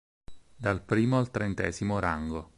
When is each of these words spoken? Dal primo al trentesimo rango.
Dal 0.55 0.81
primo 0.81 1.19
al 1.19 1.29
trentesimo 1.29 1.99
rango. 1.99 2.49